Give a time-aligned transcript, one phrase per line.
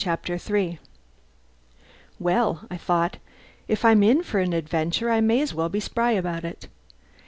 [0.03, 0.79] CHAPTER THREE
[2.17, 3.17] "Well," I thought,
[3.67, 6.67] "if I'm in for an adventure I may as well be spry about it.